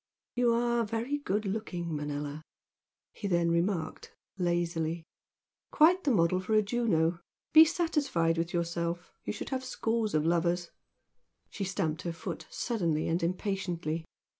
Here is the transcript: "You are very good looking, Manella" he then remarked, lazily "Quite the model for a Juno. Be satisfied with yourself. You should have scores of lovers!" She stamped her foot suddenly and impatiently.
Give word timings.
"You 0.33 0.51
are 0.55 0.83
very 0.83 1.19
good 1.19 1.45
looking, 1.45 1.95
Manella" 1.95 2.41
he 3.13 3.27
then 3.27 3.51
remarked, 3.51 4.11
lazily 4.35 5.05
"Quite 5.69 6.05
the 6.05 6.09
model 6.11 6.39
for 6.39 6.55
a 6.55 6.63
Juno. 6.63 7.19
Be 7.53 7.65
satisfied 7.65 8.35
with 8.39 8.51
yourself. 8.51 9.13
You 9.25 9.31
should 9.33 9.49
have 9.49 9.63
scores 9.63 10.15
of 10.15 10.25
lovers!" 10.25 10.71
She 11.51 11.65
stamped 11.65 12.01
her 12.01 12.13
foot 12.13 12.47
suddenly 12.49 13.07
and 13.07 13.21
impatiently. 13.21 14.03